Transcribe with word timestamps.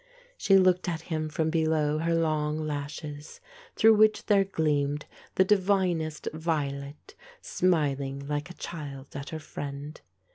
She 0.35 0.57
looked 0.57 0.89
at 0.89 1.01
him 1.13 1.29
from 1.29 1.51
below 1.51 1.99
her 1.99 2.15
long 2.15 2.57
lashes, 2.57 3.39
through 3.75 3.93
which 3.93 4.25
there 4.25 4.43
gleamed 4.43 5.05
the 5.35 5.45
divinest 5.45 6.27
violet, 6.33 7.13
smiling 7.39 8.27
like 8.27 8.49
a 8.49 8.55
child 8.55 9.15
at 9.15 9.29
her 9.29 9.37
friend. 9.37 10.01